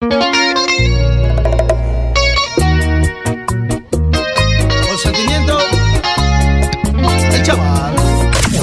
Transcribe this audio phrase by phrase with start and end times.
[0.00, 0.10] Con
[4.96, 5.58] sentimiento,
[7.34, 7.94] el chaval.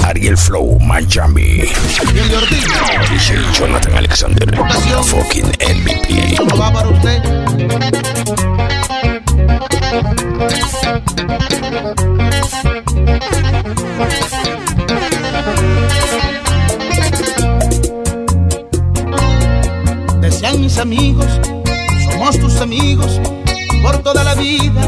[0.04, 1.60] Ariel Flow, Miami.
[1.60, 2.28] El
[3.08, 4.50] DJ Jonathan Alexander.
[4.56, 5.04] Vocación.
[5.04, 6.34] Fucking MVP.
[6.38, 7.22] ¿Cómo va para usted?
[20.80, 21.26] amigos,
[22.04, 23.20] somos tus amigos,
[23.82, 24.80] por toda la vida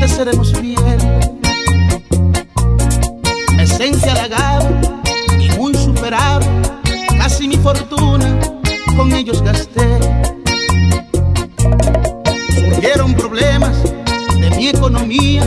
[0.00, 0.76] te seremos fiel.
[3.56, 4.68] Me sentí halagado
[5.38, 6.44] y muy superado,
[7.18, 8.38] casi mi fortuna
[8.96, 9.86] con ellos gasté.
[12.54, 13.76] Surgieron problemas
[14.38, 15.42] de mi economía,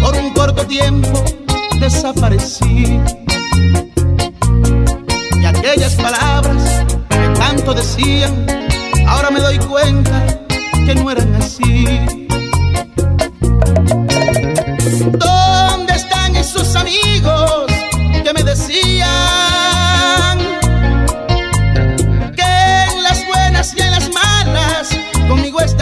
[0.00, 1.24] por un corto tiempo
[1.78, 3.00] desaparecí.
[5.40, 8.47] Y aquellas palabras que tanto decían,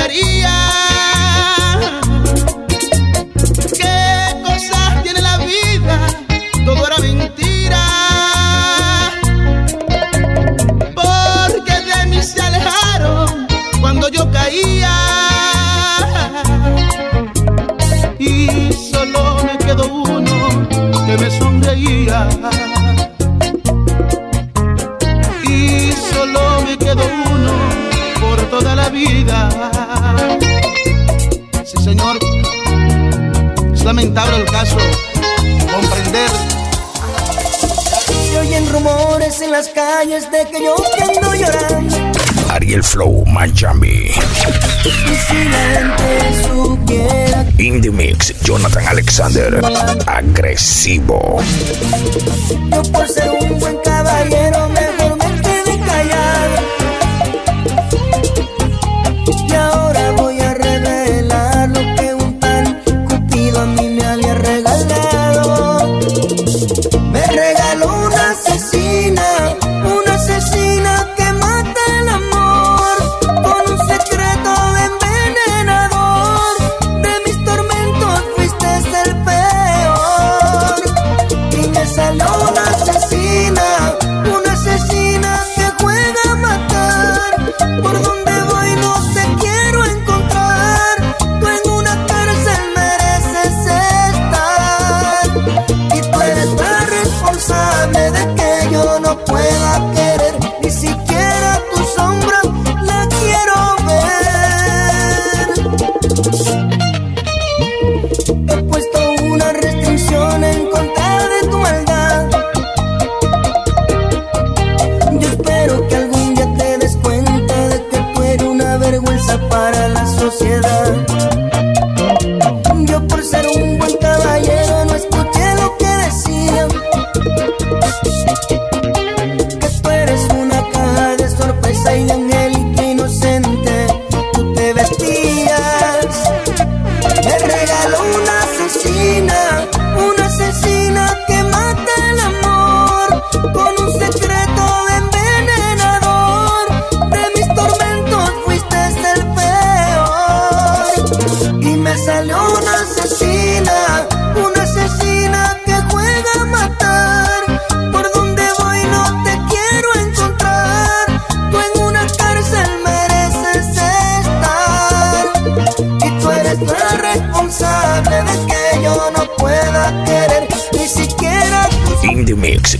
[0.06, 0.45] María.
[42.97, 44.08] Flow Miami.
[47.58, 49.61] In the mix, Jonathan Alexander.
[50.08, 51.43] Agresivo.
[52.72, 54.85] Yo por ser un buen caballero me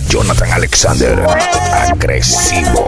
[0.07, 1.27] Jonathan Alexander.
[1.91, 2.87] Agresivo.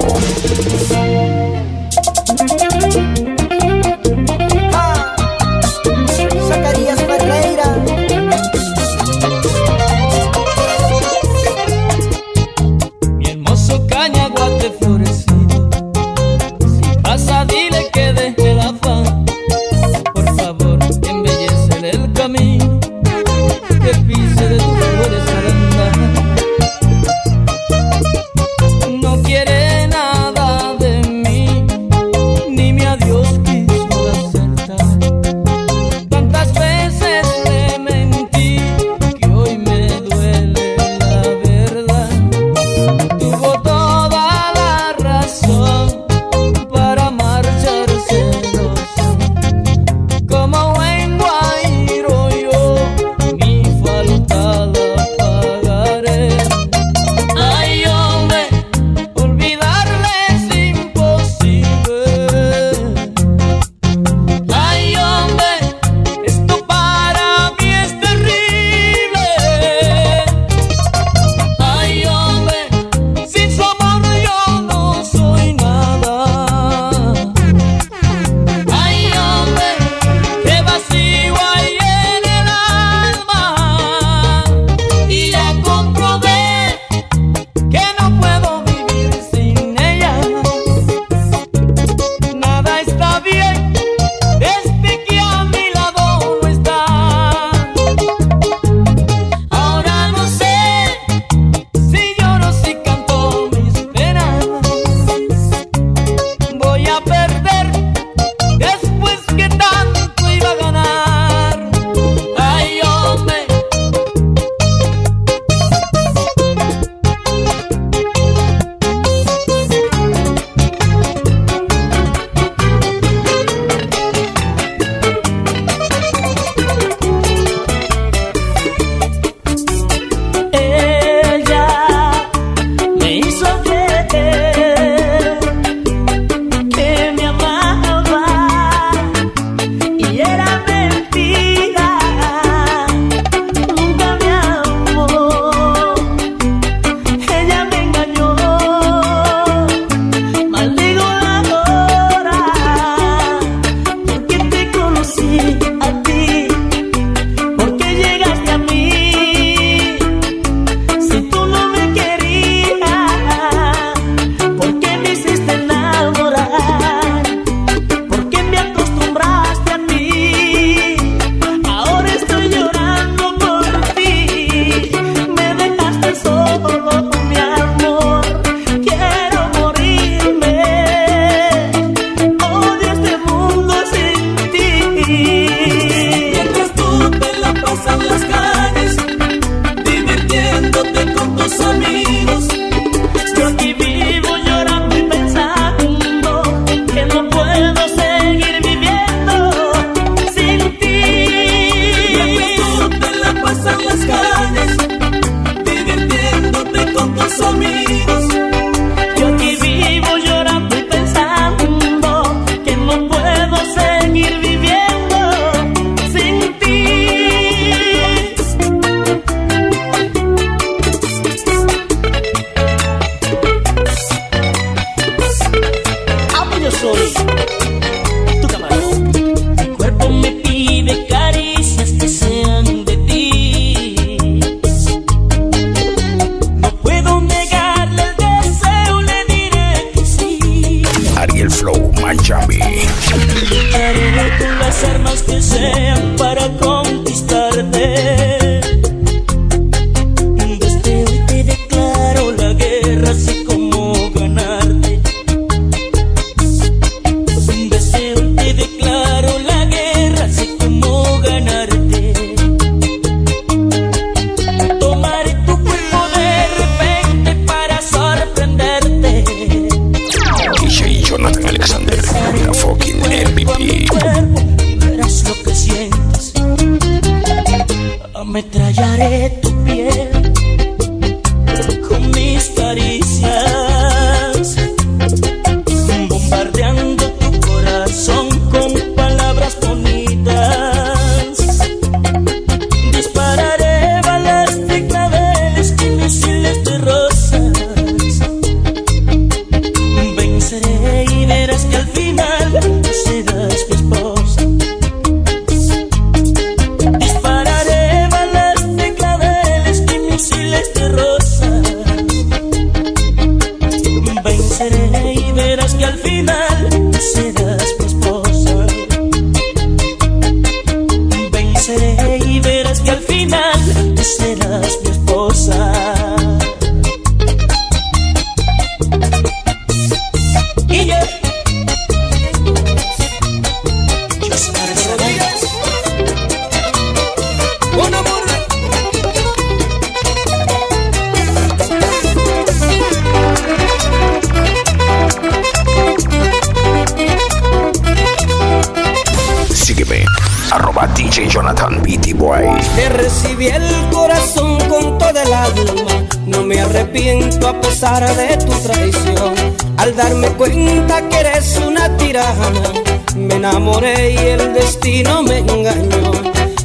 [365.60, 366.12] Engañó.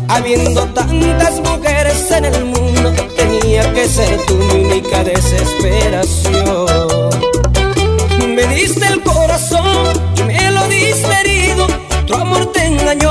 [0.09, 7.11] Habiendo tantas mujeres en el mundo, tenía que ser tu única desesperación.
[8.29, 11.67] Me diste el corazón y me lo diste herido.
[12.07, 13.11] Tu amor te engañó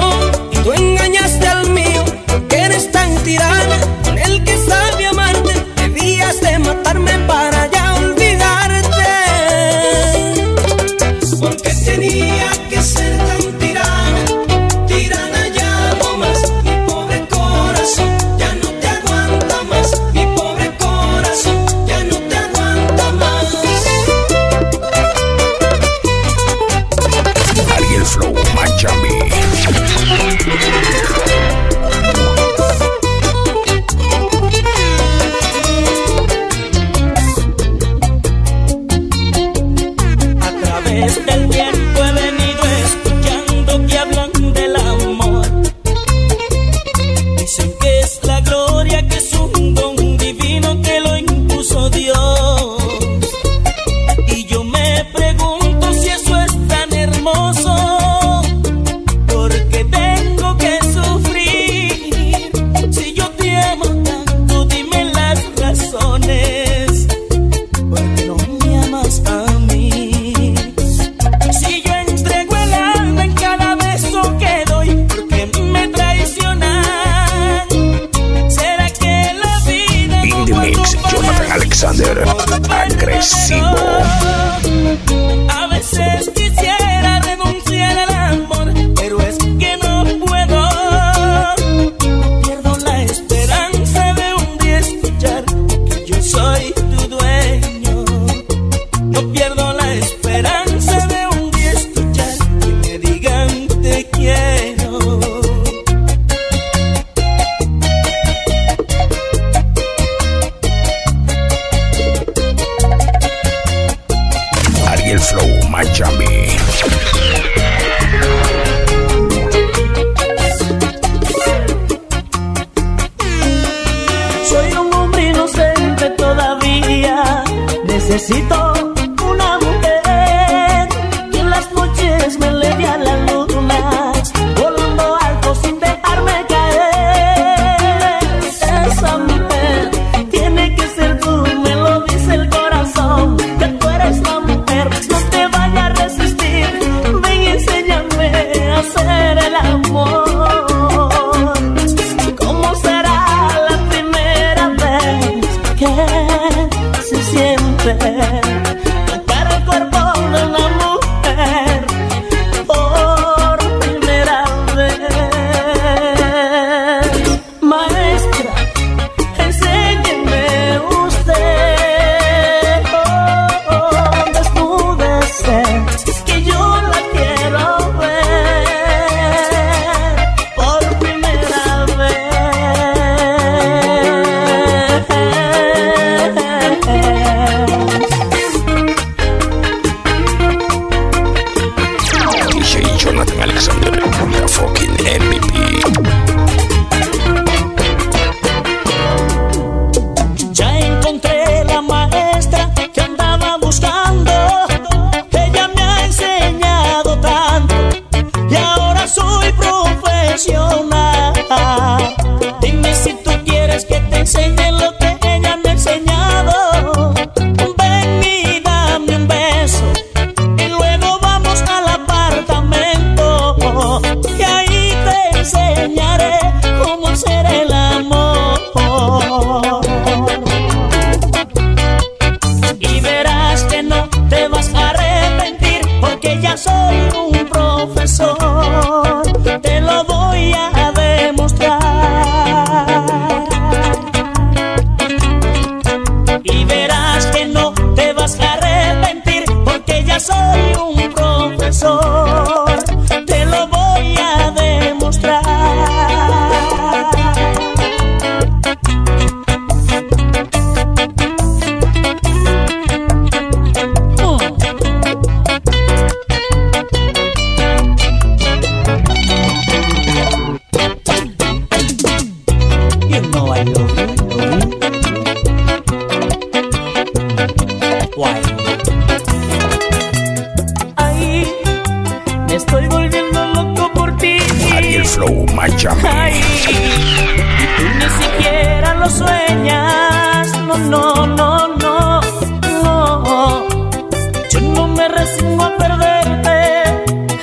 [295.03, 296.57] me resigno a perderte.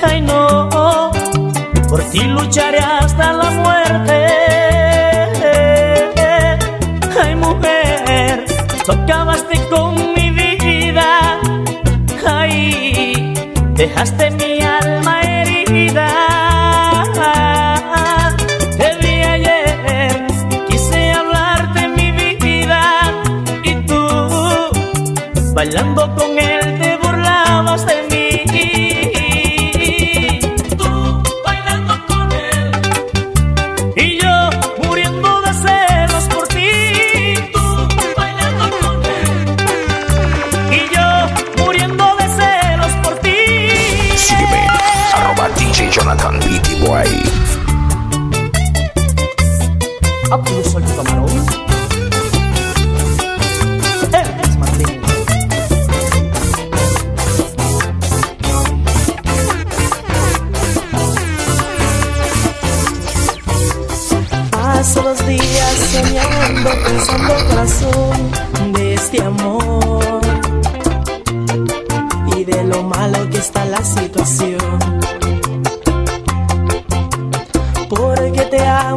[0.03, 1.11] Ay, no.
[1.89, 4.17] Por ti lucharé hasta la muerte.
[7.21, 8.45] Ay, mujer,
[8.85, 11.39] tú acabaste con mi vida.
[12.25, 13.33] Ay,
[13.75, 14.50] dejaste mi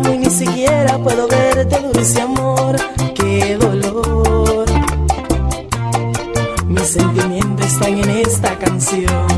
[0.02, 2.76] y ni siquiera puedo verte, dulce amor,
[3.14, 4.66] qué dolor.
[6.66, 9.33] Mis sentimientos están en esta canción.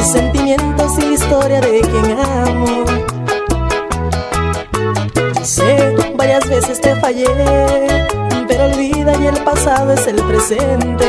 [0.00, 2.84] Mis sentimientos y la historia de quien amo.
[5.42, 7.26] Sé, varias veces te fallé,
[8.48, 11.06] pero olvida y el pasado es el presente.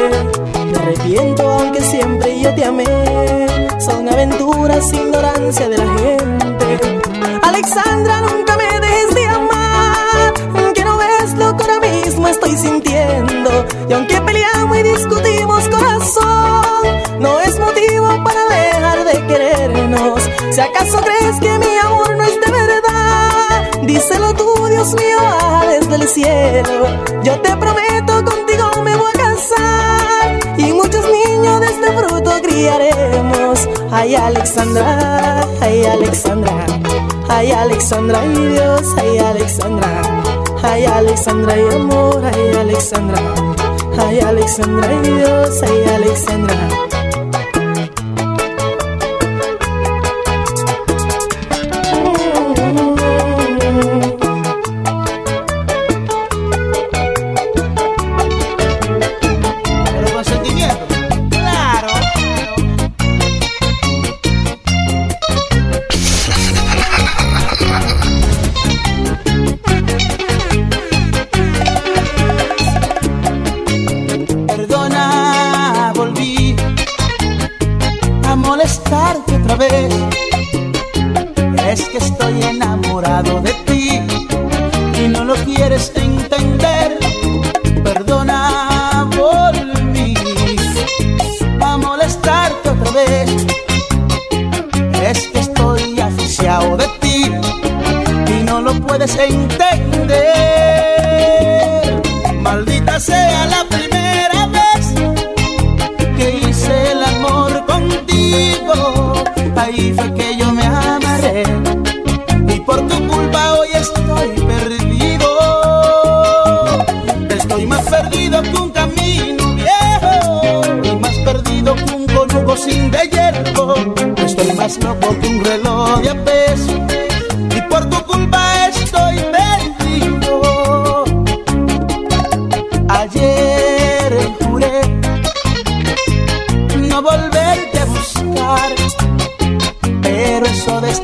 [0.72, 3.48] Me arrepiento aunque siempre yo te amé.
[3.80, 6.80] Son aventuras, ignorancia de la gente.
[7.44, 10.34] Alexandra, nunca me dejes de amar.
[10.74, 13.66] Que no ves lo que ahora mismo estoy sintiendo.
[13.90, 14.11] Y aunque
[20.92, 25.20] acaso crees que mi amor no es de verdad, díselo tú, Dios mío,
[25.68, 26.88] desde el cielo.
[27.24, 30.40] Yo te prometo, contigo me voy a casar.
[30.58, 33.70] Y muchos niños de este fruto criaremos.
[33.92, 36.66] Ay, Alexandra, ay, Alexandra.
[37.30, 40.02] Ay, Alexandra, ay Dios, ay, Alexandra.
[40.64, 43.20] Ay, Alexandra, ay amor, ay, Alexandra.
[43.98, 46.91] Ay, Alexandra, ay Dios, ay, Alexandra.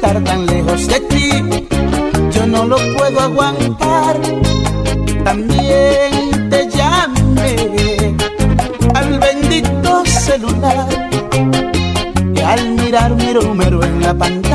[0.08, 1.30] estar tan lejos de ti.
[2.32, 4.16] Yo no lo puedo aguantar.
[5.24, 8.16] También te llamé
[8.94, 10.88] al bendito celular
[12.34, 14.47] y al mirar mi número en la pantalla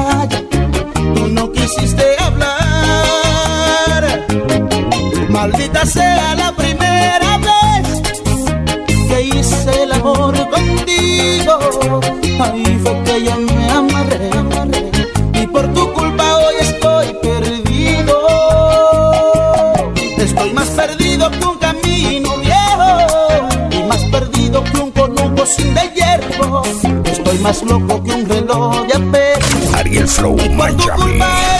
[27.64, 31.51] loco que un reloj de Ariel Flow Miami.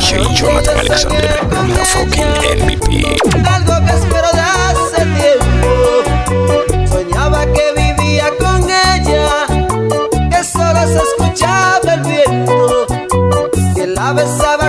[0.00, 3.18] DJ Jonathan Alexander, la fucking MVP.
[3.46, 6.88] Algo que espero de hace tiempo.
[6.90, 9.46] Soñaba que vivía con ella,
[10.30, 12.86] que solo se escuchaba el viento,
[13.74, 14.59] que la besaba.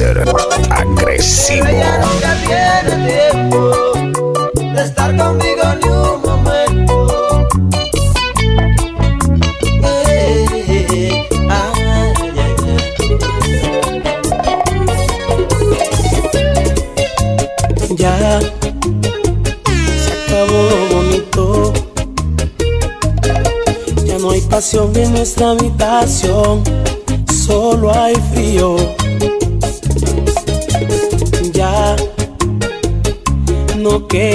[0.00, 0.24] ser
[0.70, 1.66] agresivo.
[1.66, 3.60] Ella nunca tiene tiempo
[4.54, 7.46] de estar conmigo ni un momento.
[9.84, 11.26] Eh, eh, eh.
[17.90, 18.40] Ya
[20.02, 21.72] se acabó lo bonito.
[24.06, 26.79] Ya no hay pasión en nuestra habitación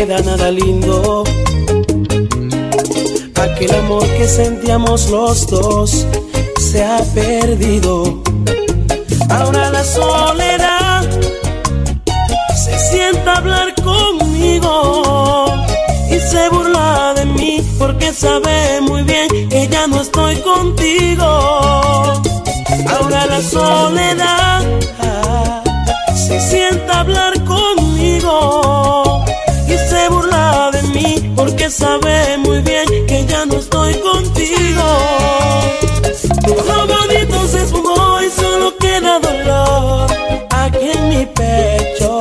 [0.05, 1.23] queda nada lindo.
[3.41, 6.05] Aquel amor que sentíamos los dos
[6.59, 8.21] se ha perdido.
[9.29, 11.03] Ahora la soledad
[12.55, 15.45] se sienta hablar conmigo
[16.09, 21.25] y se burla de mí porque sabe muy bien que ya no estoy contigo.
[22.93, 24.61] Ahora la soledad
[26.15, 27.34] se sienta a hablar
[31.75, 34.83] sabe muy bien que ya no estoy contigo.
[36.47, 40.07] Lo bonito se esfumó y solo queda dolor
[40.51, 42.19] aquí en mi pecho.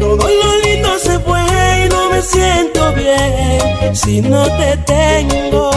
[0.00, 1.40] Todo lo lindo se fue
[1.84, 5.70] y no me siento bien si no te tengo.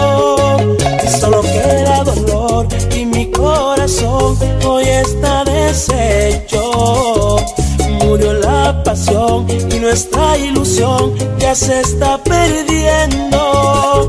[1.20, 7.31] Solo queda dolor y mi corazón hoy está deshecho
[8.84, 14.08] pasión y nuestra ilusión ya se está perdiendo.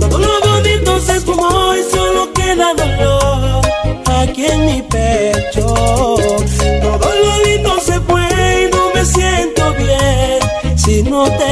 [0.00, 3.62] Todo lo bonito se esfumó y solo queda dolor
[4.20, 5.66] aquí en mi pecho.
[6.82, 8.26] Todo lo lindo se fue
[8.62, 11.43] y no me siento bien si no te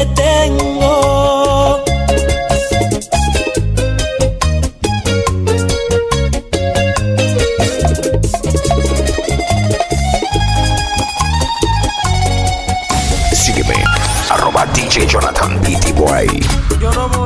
[14.92, 17.21] DJ Jonathan Pity Boy.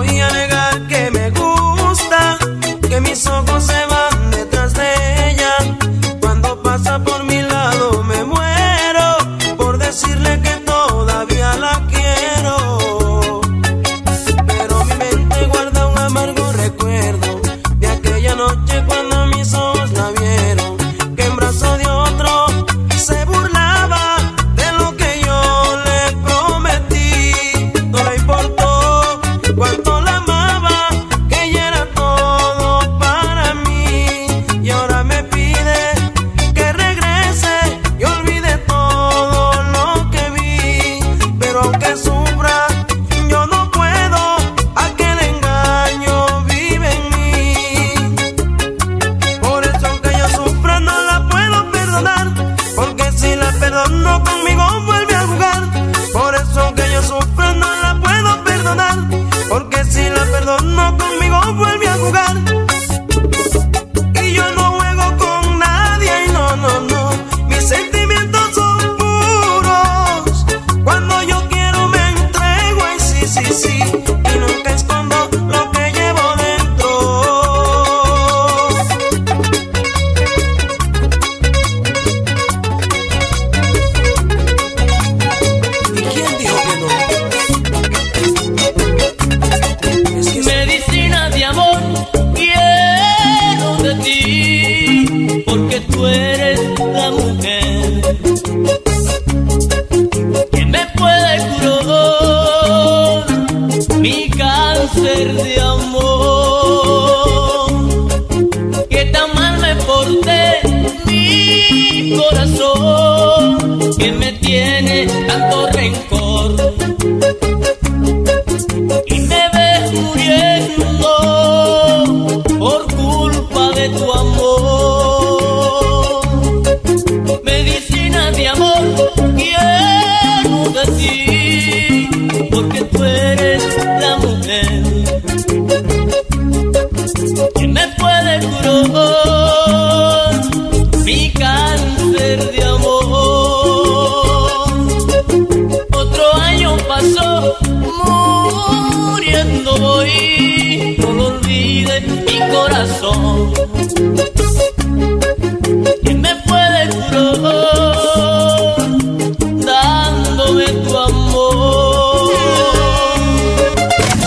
[160.67, 162.33] de tu amor.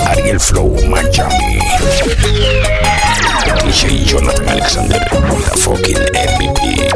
[0.07, 1.59] Ariel Flow Miami.
[3.59, 6.88] DJ Jonathan Alexander, the fucking MVP.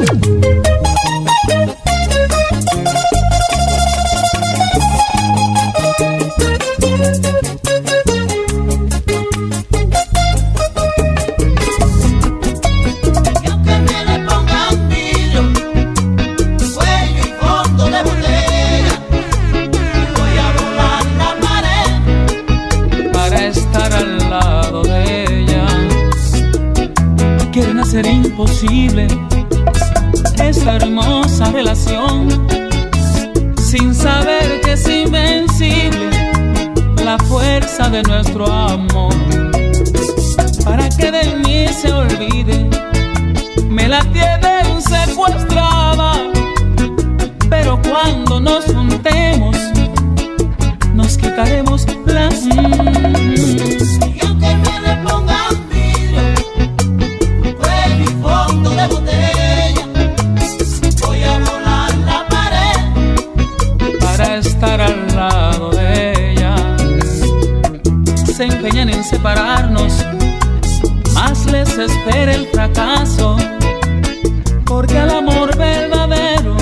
[68.63, 70.05] empeñan en separarnos,
[71.13, 73.35] más les espera el fracaso,
[74.65, 76.55] porque al amor verdadero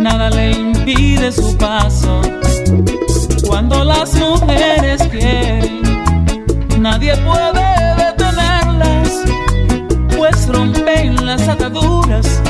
[0.00, 2.20] nada le impide su paso.
[3.46, 5.82] Cuando las mujeres quieren,
[6.80, 9.22] nadie puede detenerlas,
[10.16, 12.42] pues rompen las ataduras,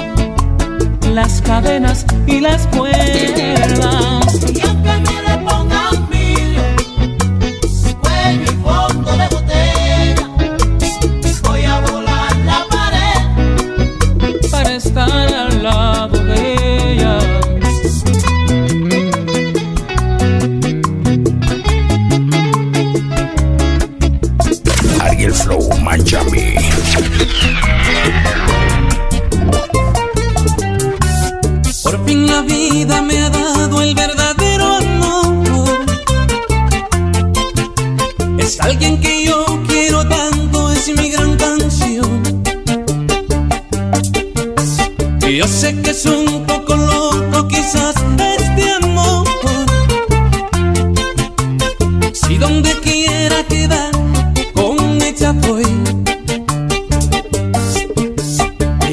[1.13, 4.27] las cadenas y las cuerdas.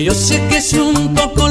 [0.04, 1.43] Yo sé que es un poco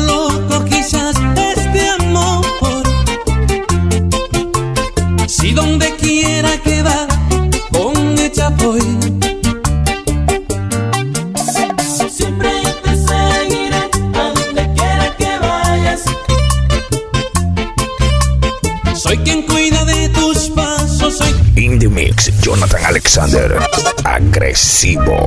[24.53, 25.27] agresivo.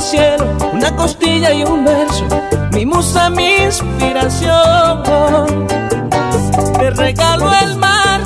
[0.00, 2.24] cielo, una costilla y un verso,
[2.72, 5.02] mi musa, mi inspiración.
[6.78, 8.20] Te regalo el mar,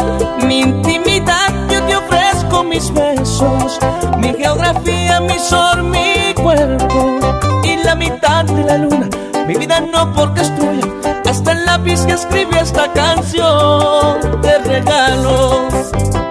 [0.47, 3.79] mi intimidad, yo te ofrezco mis besos,
[4.19, 7.19] mi geografía, mi sol, mi cuerpo
[7.65, 9.09] y la mitad de la luna.
[9.47, 10.87] Mi vida no porque es tuya,
[11.29, 14.21] hasta el lápiz que escribe esta canción.
[14.43, 15.69] Te regalo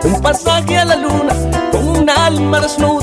[0.03, 1.33] un pasaje a la luna
[1.71, 3.00] con un alma desnuda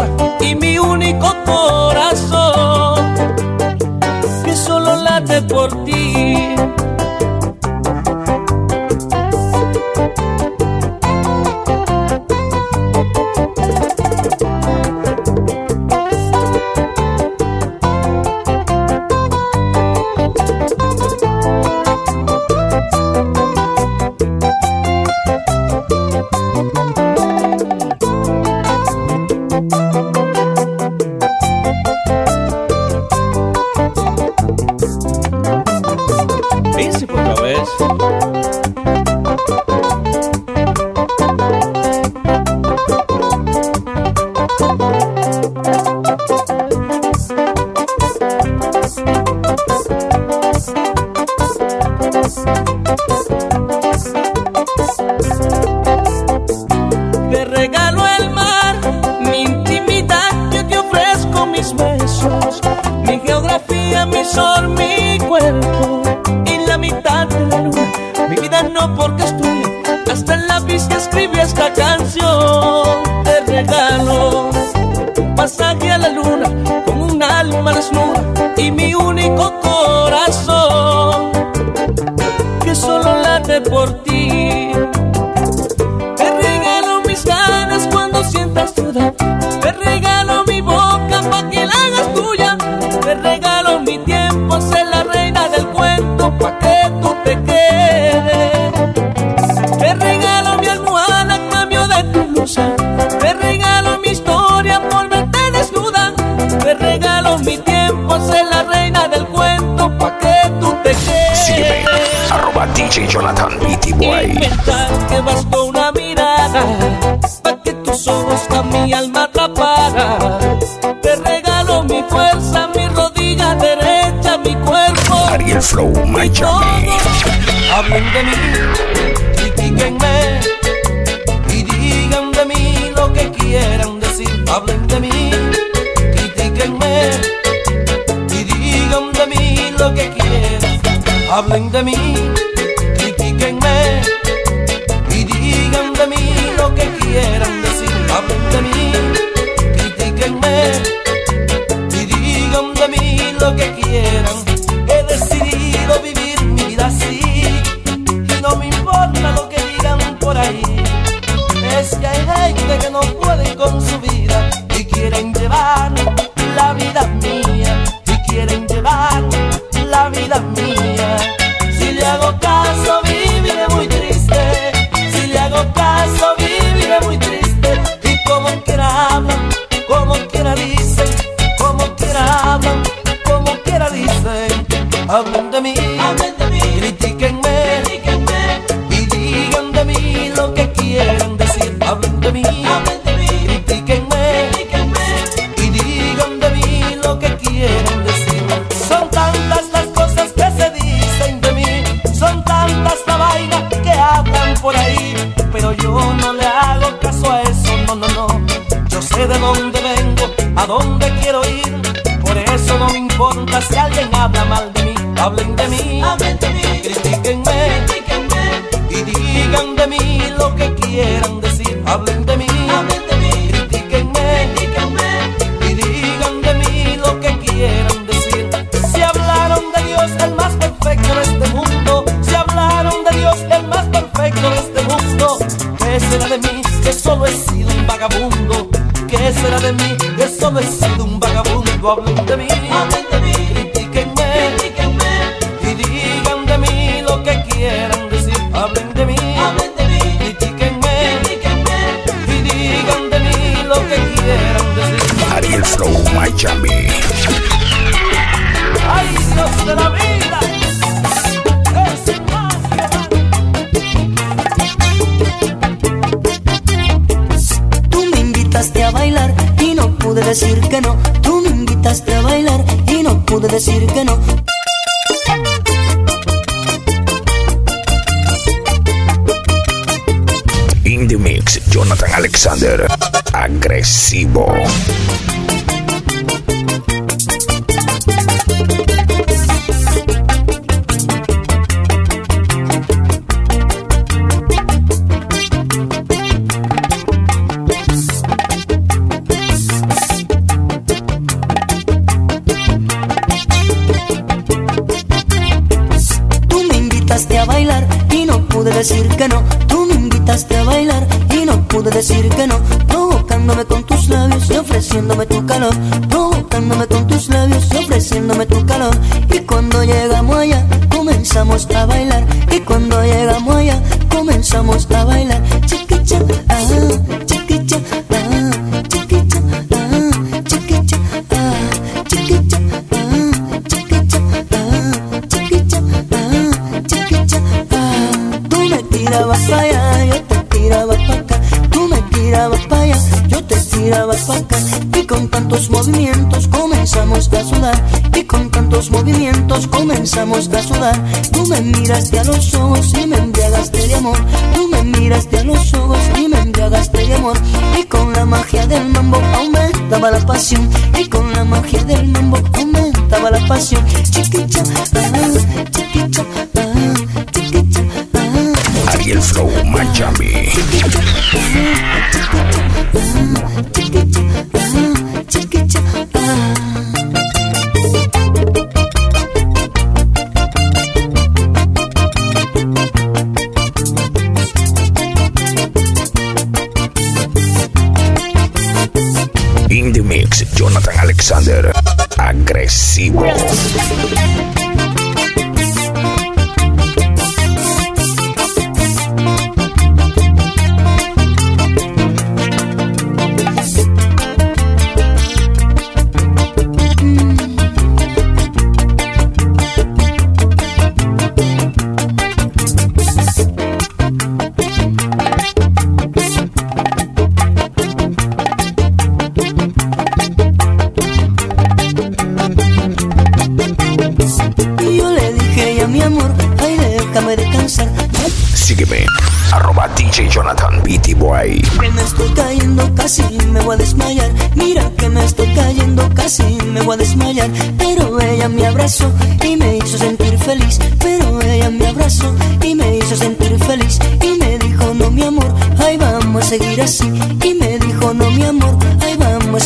[141.39, 142.18] I'm hablen de me.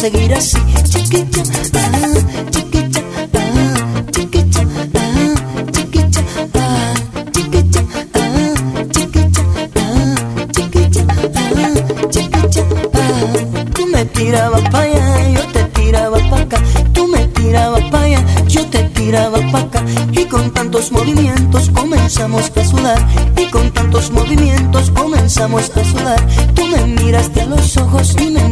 [0.02, 1.42] seguir así, chiquita,
[1.74, 3.00] ah, chiquita,
[3.34, 4.60] ah, chiquita,
[4.94, 6.20] ah, chiquita,
[6.54, 7.80] ah, chiquita,
[8.14, 9.42] ah, chiquita,
[9.76, 11.02] ah, chiquita,
[11.36, 11.70] ah,
[12.10, 12.62] chiquita,
[12.94, 13.70] ah.
[13.74, 16.58] Tú me tirabas pa' allá, yo te tiraba pa' acá,
[16.92, 22.50] tú me tirabas pa' allá, yo te tiraba pa' acá, y con tantos movimientos comenzamos
[22.56, 22.98] a sudar,
[23.36, 28.51] y con tantos movimientos comenzamos a sudar, tú me miraste a los ojos y me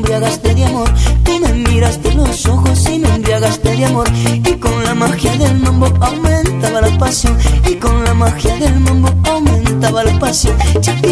[10.80, 11.09] pasión.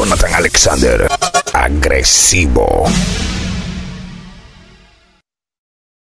[0.00, 1.06] Jonathan Alexander.
[1.52, 3.29] Agresivo.